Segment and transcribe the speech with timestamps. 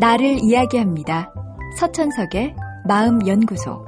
[0.00, 1.30] 나를 이야기합니다.
[1.76, 2.56] 서천석의
[2.88, 3.84] 마음연구소.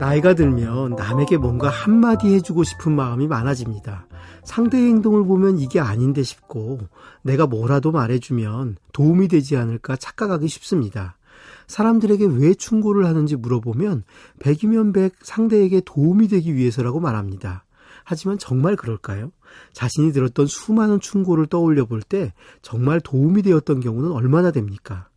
[0.00, 4.06] 나이가 들면 남에게 뭔가 한마디 해주고 싶은 마음이 많아집니다.
[4.44, 6.78] 상대의 행동을 보면 이게 아닌데 싶고
[7.20, 11.18] 내가 뭐라도 말해주면 도움이 되지 않을까 착각하기 쉽습니다.
[11.66, 14.04] 사람들에게 왜 충고를 하는지 물어보면
[14.40, 17.66] 백이면 백 상대에게 도움이 되기 위해서라고 말합니다.
[18.04, 19.32] 하지만 정말 그럴까요?
[19.72, 25.08] 자신이 들었던 수많은 충고를 떠올려 볼 때 정말 도움이 되었던 경우는 얼마나 됩니까?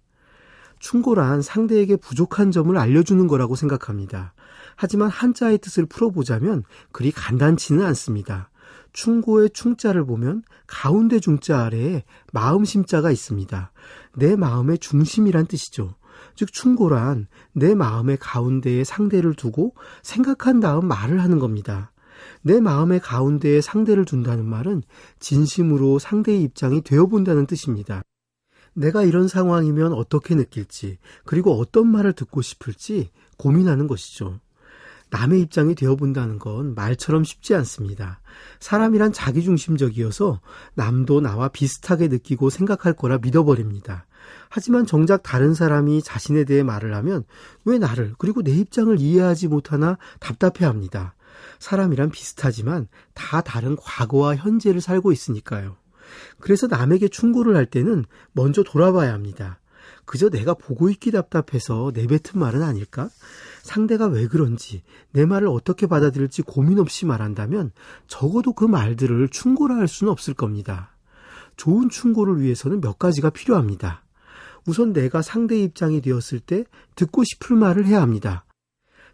[0.79, 4.33] 충고란 상대에게 부족한 점을 알려주는 거라고 생각합니다.
[4.75, 8.49] 하지만 한자의 뜻을 풀어보자면 그리 간단치는 않습니다.
[8.93, 13.71] 충고의 충자를 보면 가운데 중자 아래에 마음 심자가 있습니다.
[14.15, 15.95] 내 마음의 중심이란 뜻이죠.
[16.35, 21.91] 즉 충고란 내 마음의 가운데에 상대를 두고 생각한 다음 말을 하는 겁니다.
[22.41, 24.83] 내 마음의 가운데에 상대를 둔다는 말은
[25.19, 28.03] 진심으로 상대의 입장이 되어본다는 뜻입니다.
[28.73, 34.39] 내가 이런 상황이면 어떻게 느낄지, 그리고 어떤 말을 듣고 싶을지 고민하는 것이죠.
[35.09, 38.19] 남의 입장이 되어본다는 건 말처럼 쉽지 않습니다.
[38.59, 40.41] 사람이란 자기중심적이어서
[40.75, 44.05] 남도 나와 비슷하게 느끼고 생각할 거라 믿어버립니다.
[44.49, 47.23] 하지만 정작 다른 사람이 자신에 대해 말을 하면
[47.63, 51.15] 왜 나를 그리고 내 입장을 이해하지 못하나 답답해 합니다.
[51.59, 55.77] 사람이란 비슷하지만 다 다른 과거와 현재를 살고 있으니까요.
[56.39, 59.59] 그래서 남에게 충고를 할 때는 먼저 돌아봐야 합니다.
[60.05, 63.09] 그저 내가 보고 있기 답답해서 내뱉은 말은 아닐까?
[63.61, 67.71] 상대가 왜 그런지, 내 말을 어떻게 받아들일지 고민 없이 말한다면
[68.07, 70.95] 적어도 그 말들을 충고라 할 수는 없을 겁니다.
[71.57, 74.03] 좋은 충고를 위해서는 몇 가지가 필요합니다.
[74.65, 76.63] 우선 내가 상대 입장이 되었을 때
[76.95, 78.45] 듣고 싶을 말을 해야 합니다.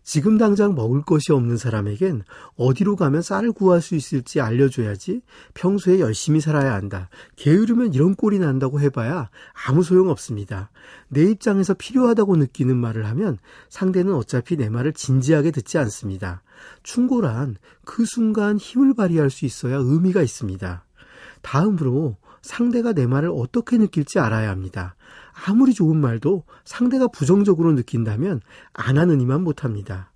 [0.04, 2.24] 지금 당장 먹을 것이 없는 사람에겐
[2.58, 5.22] 어디로 가면 쌀을 구할 수 있을지 알려줘야지
[5.54, 7.10] 평소에 열심히 살아야 한다.
[7.38, 9.30] 게으르면 이런 꼴이 난다고 해봐야
[9.68, 10.70] 아무 소용 없습니다.
[11.08, 13.38] 내 입장에서 필요하다고 느끼는 말을 하면
[13.70, 16.44] 상대는 어차피 내 말을 진지하게 듣지 않습니다.
[16.84, 17.56] 충고란
[17.86, 20.86] 그 순간 힘을 발휘할 수 있어야 의미가 있습니다.
[21.42, 24.96] 다음으로 상대가 내 말을 어떻게 느낄지 알아야 합니다.
[25.48, 28.42] 아무리 좋은 말도 상대가 부정적으로 느낀다면
[28.74, 30.12] 안 하느니만 못합니다.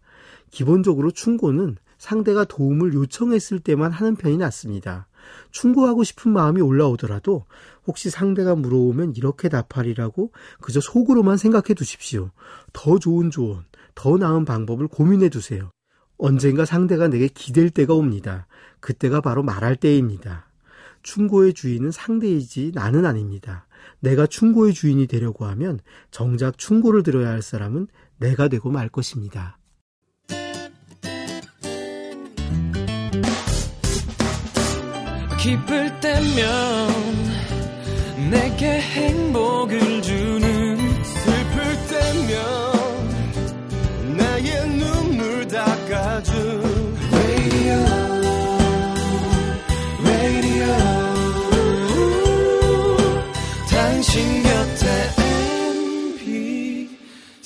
[0.51, 5.07] 기본적으로 충고는 상대가 도움을 요청했을 때만 하는 편이 낫습니다.
[5.51, 7.45] 충고하고 싶은 마음이 올라오더라도
[7.85, 12.31] 혹시 상대가 물어오면 이렇게 답하리라고 그저 속으로만 생각해 두십시오.
[12.73, 13.63] 더 좋은 조언,
[13.95, 15.71] 더 나은 방법을 고민해 두세요.
[16.17, 18.47] 언젠가 상대가 내게 기댈 때가 옵니다.
[18.79, 20.46] 그때가 바로 말할 때입니다.
[21.07, 23.65] 충고의 주인은 상대이지 나는 아닙니다.
[24.01, 25.79] 내가 충고의 주인이 되려고 하면
[26.11, 27.87] 정작 충고를 들어야 할 사람은
[28.17, 29.57] 내가 되고 말 것입니다.
[35.39, 36.89] 기쁠 때면
[38.29, 39.56] 내게 행복